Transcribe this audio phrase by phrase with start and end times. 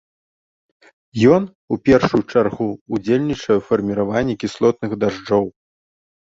[1.35, 1.43] Ён,
[1.75, 2.67] у першую чаргу,
[2.97, 5.45] удзельнічае ў фарміраванні кіслотных дажджоў.